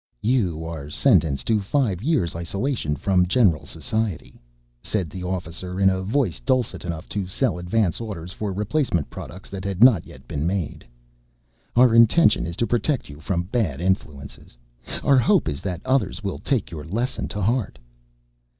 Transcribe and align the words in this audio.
"You 0.23 0.65
are 0.65 0.89
sentenced 0.89 1.45
to 1.45 1.59
five 1.59 2.01
years 2.01 2.33
isolation 2.35 2.95
from 2.95 3.27
general 3.27 3.67
society," 3.67 4.41
said 4.81 5.11
the 5.11 5.23
officer, 5.23 5.79
in 5.79 5.91
a 5.91 6.01
voice 6.01 6.39
dulcet 6.39 6.85
enough 6.85 7.07
to 7.09 7.27
sell 7.27 7.59
advance 7.59 8.01
orders 8.01 8.33
for 8.33 8.51
replacement 8.51 9.11
products 9.11 9.51
that 9.51 9.63
had 9.63 9.83
not 9.83 10.07
yet 10.07 10.27
been 10.27 10.47
made. 10.47 10.87
"Our 11.75 11.93
intention 11.93 12.47
is 12.47 12.55
to 12.57 12.65
protect 12.65 13.09
you 13.09 13.19
from 13.19 13.43
bad 13.43 13.79
influences. 13.79 14.57
Our 15.03 15.19
hope 15.19 15.47
is 15.47 15.61
that 15.61 15.85
others 15.85 16.23
will 16.23 16.39
take 16.39 16.71
your 16.71 16.83
lesson 16.83 17.27
to 17.27 17.41
heart." 17.43 17.77